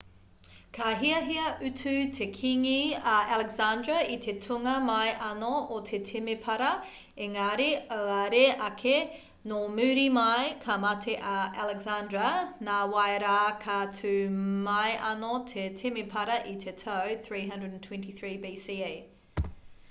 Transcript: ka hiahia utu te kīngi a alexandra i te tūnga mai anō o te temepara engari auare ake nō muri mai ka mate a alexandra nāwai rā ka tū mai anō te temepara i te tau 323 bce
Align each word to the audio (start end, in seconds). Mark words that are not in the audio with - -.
ka 0.75 0.85
hiahia 0.99 1.49
utu 1.67 1.91
te 2.19 2.25
kīngi 2.37 3.01
a 3.11 3.17
alexandra 3.35 3.97
i 4.13 4.15
te 4.25 4.33
tūnga 4.45 4.73
mai 4.85 5.11
anō 5.25 5.51
o 5.75 5.77
te 5.89 5.99
temepara 6.07 6.71
engari 7.27 7.67
auare 7.99 8.41
ake 8.69 8.95
nō 9.53 9.59
muri 9.75 10.07
mai 10.17 10.49
ka 10.65 10.79
mate 10.87 11.17
a 11.35 11.35
alexandra 11.67 12.33
nāwai 12.71 13.07
rā 13.27 13.37
ka 13.67 13.77
tū 14.01 14.15
mai 14.71 14.91
anō 15.13 15.33
te 15.55 15.69
temepara 15.85 16.41
i 16.57 16.59
te 16.67 16.77
tau 16.85 17.15
323 17.31 18.37
bce 18.47 18.91